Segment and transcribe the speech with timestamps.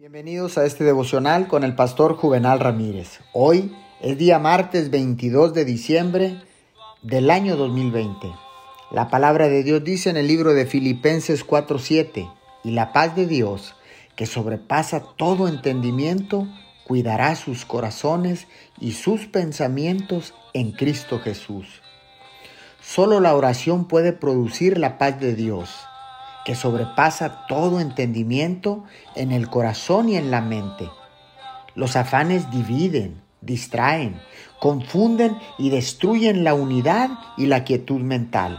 [0.00, 3.20] Bienvenidos a este devocional con el pastor Juvenal Ramírez.
[3.34, 6.40] Hoy es día martes 22 de diciembre
[7.02, 8.32] del año 2020.
[8.92, 12.32] La palabra de Dios dice en el libro de Filipenses 4:7,
[12.64, 13.74] y la paz de Dios,
[14.16, 16.48] que sobrepasa todo entendimiento,
[16.86, 18.46] cuidará sus corazones
[18.80, 21.82] y sus pensamientos en Cristo Jesús.
[22.80, 25.68] Solo la oración puede producir la paz de Dios
[26.50, 28.82] que sobrepasa todo entendimiento
[29.14, 30.90] en el corazón y en la mente.
[31.76, 34.20] Los afanes dividen, distraen,
[34.58, 38.58] confunden y destruyen la unidad y la quietud mental.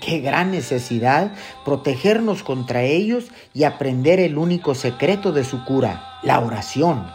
[0.00, 1.32] Qué gran necesidad
[1.64, 7.06] protegernos contra ellos y aprender el único secreto de su cura, la oración.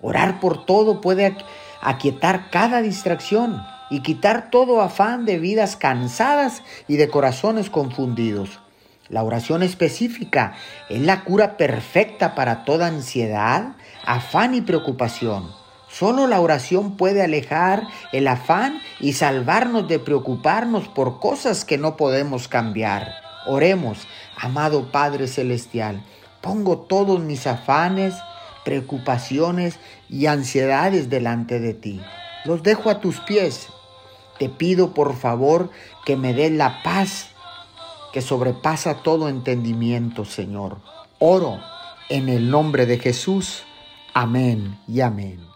[0.00, 1.36] Orar por todo puede
[1.80, 3.60] aquietar cada distracción
[3.90, 8.60] y quitar todo afán de vidas cansadas y de corazones confundidos.
[9.08, 10.54] La oración específica
[10.88, 15.50] es la cura perfecta para toda ansiedad, afán y preocupación.
[15.90, 21.96] Solo la oración puede alejar el afán y salvarnos de preocuparnos por cosas que no
[21.96, 23.12] podemos cambiar.
[23.46, 26.02] Oremos, amado Padre Celestial,
[26.40, 28.14] pongo todos mis afanes,
[28.64, 32.00] preocupaciones y ansiedades delante de ti.
[32.46, 33.68] Los dejo a tus pies.
[34.38, 35.70] Te pido por favor
[36.06, 37.33] que me des la paz
[38.14, 40.76] que sobrepasa todo entendimiento, Señor.
[41.18, 41.58] Oro
[42.08, 43.64] en el nombre de Jesús.
[44.14, 45.53] Amén y amén.